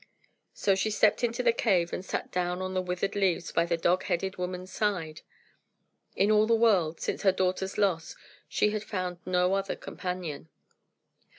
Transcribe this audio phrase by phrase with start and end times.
[0.55, 3.77] So she stepped into the cave, and sat down on the withered leaves by the
[3.77, 5.21] dog headed woman's side.
[6.15, 8.15] In all the world, since her daughter's loss,
[8.49, 10.49] she had found no other companion.